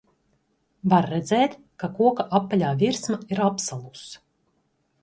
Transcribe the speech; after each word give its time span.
Var 0.93 1.07
redzēt, 1.11 1.53
ka 1.83 1.91
koka 2.01 2.27
apaļā 2.41 2.73
virsma 2.83 3.21
ir 3.35 3.47
apsalusi. 3.51 4.25